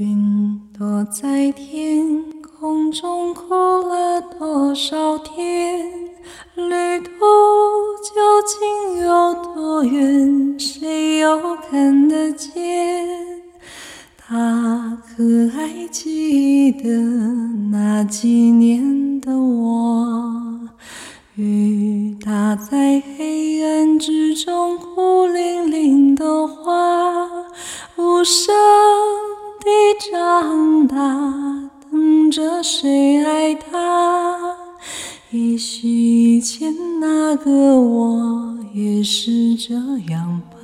[0.00, 5.90] 云朵在天空中哭了多少天？
[6.54, 7.10] 旅途
[8.04, 8.14] 究
[8.46, 10.56] 竟有多远？
[10.56, 13.08] 谁又看得见？
[14.16, 16.88] 他可还记得
[17.72, 20.60] 那几年的我？
[21.34, 27.28] 雨打在黑暗之中，孤零零的花，
[27.96, 28.54] 无声。
[32.62, 33.68] 谁爱他？
[35.30, 37.50] 也许以前那个
[37.80, 39.74] 我也是这
[40.10, 40.58] 样吧。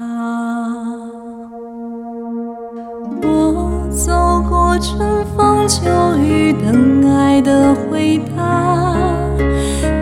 [3.22, 5.82] 我走过春风秋
[6.18, 8.96] 雨，等爱的回答。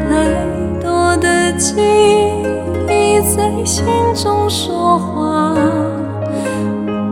[0.09, 0.29] 太
[0.81, 1.75] 多的记
[2.89, 3.85] 忆在心
[4.15, 5.55] 中说话。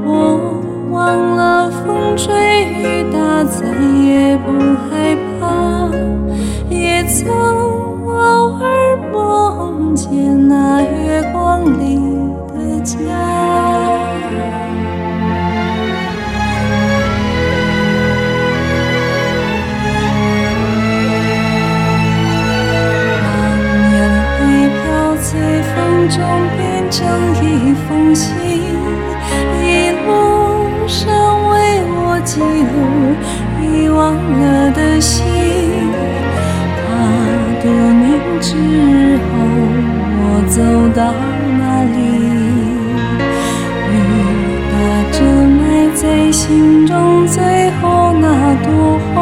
[0.06, 3.66] 我忘了风吹雨打，再
[4.04, 4.52] 也不
[26.00, 26.18] 风中，
[26.56, 27.06] 变成
[27.44, 28.32] 一封信，
[29.62, 30.08] 一路
[30.86, 31.04] 上
[31.50, 31.54] 为
[31.94, 32.18] 我。
[32.22, 32.44] 记录
[33.62, 35.24] 遗忘了的心，
[36.76, 36.84] 怕
[37.62, 38.04] 多年
[38.40, 38.48] 之
[39.24, 39.28] 后
[40.20, 40.60] 我走
[40.94, 41.00] 到
[41.58, 41.60] 哪
[41.96, 41.98] 里，
[43.88, 43.92] 雨
[44.70, 44.72] 打
[45.12, 45.18] 着
[45.56, 45.58] 埋
[45.94, 47.36] 在心中最
[47.80, 48.24] 后那
[48.62, 48.68] 朵
[49.14, 49.16] 花，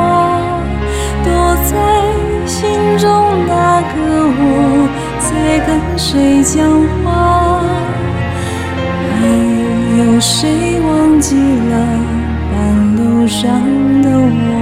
[6.29, 6.69] 谁讲
[7.03, 7.63] 话？
[9.19, 9.27] 还
[9.97, 11.35] 有谁忘记
[11.71, 11.73] 了
[12.53, 12.57] 半
[12.97, 13.27] 路？
[13.27, 13.49] 上
[14.03, 14.58] 的我，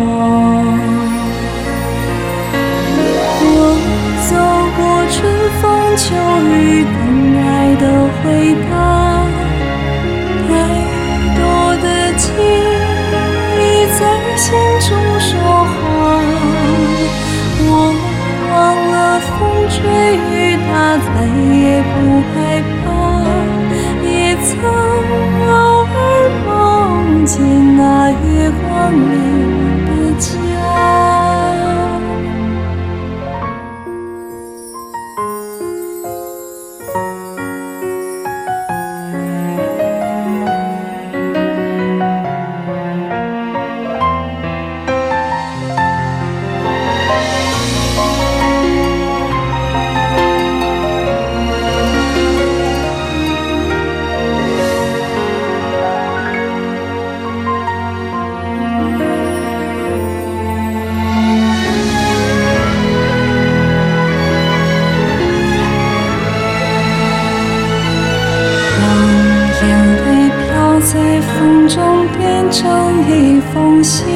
[70.96, 72.64] 在风中变成
[73.06, 74.06] 一封信，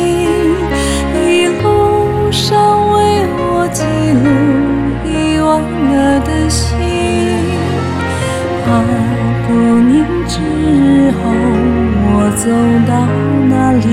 [1.14, 2.56] 一路上
[2.92, 2.96] 为
[3.36, 3.84] 我记
[4.16, 4.24] 录
[5.04, 6.66] 遗忘了的心。
[8.64, 8.66] 怕
[9.46, 9.48] 多
[9.82, 9.92] 年
[10.26, 10.40] 之
[11.18, 11.20] 后
[12.06, 12.48] 我走
[12.88, 12.92] 到
[13.50, 13.84] 哪里，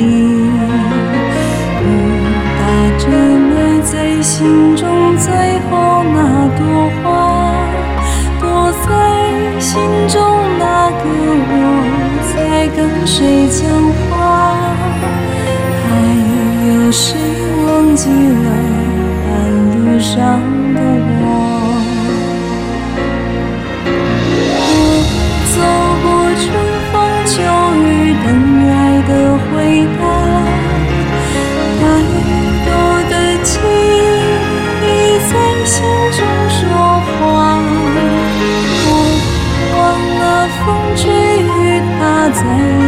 [1.84, 1.86] 雨
[2.58, 2.62] 打
[2.98, 3.04] 着
[3.50, 3.52] 埋
[3.84, 4.88] 在心中
[5.18, 5.28] 最
[5.70, 5.72] 后
[18.08, 18.48] 忘记了
[19.26, 19.30] 半
[19.76, 20.16] 路上
[20.74, 20.78] 的
[21.20, 21.22] 我？
[24.60, 24.62] 我
[25.54, 25.56] 走
[26.04, 26.08] 过
[26.40, 26.46] 春
[26.92, 27.36] 风秋
[27.84, 27.86] 雨，
[28.24, 28.26] 等
[28.70, 28.72] 爱
[29.08, 29.12] 的
[29.44, 29.46] 回
[30.00, 30.02] 答。
[31.80, 31.84] 太
[32.66, 32.68] 多
[33.10, 33.14] 的
[33.44, 33.50] 记
[34.84, 34.86] 忆
[35.28, 35.32] 在
[35.66, 35.76] 心
[36.14, 36.56] 中说
[37.20, 37.20] 话，
[38.88, 38.90] 我
[39.76, 39.78] 忘
[40.20, 40.24] 了
[40.64, 40.66] 风
[40.96, 41.04] 吹
[41.44, 41.52] 雨
[42.00, 42.02] 打。
[42.30, 42.87] 在。